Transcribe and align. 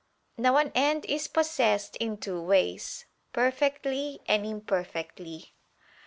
Now 0.35 0.57
an 0.57 0.71
end 0.73 1.05
is 1.05 1.27
possessed 1.27 1.95
in 1.97 2.17
two 2.17 2.41
ways; 2.41 3.05
perfectly 3.33 4.19
and 4.27 4.47
imperfectly. 4.47 5.53